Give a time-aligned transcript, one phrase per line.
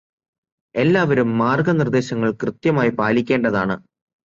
[0.75, 3.77] എല്ലാവരും മാര്ഗനിര്ദേശങ്ങള് കൃത്യമായി പാലിക്കേണ്ടതാണ്.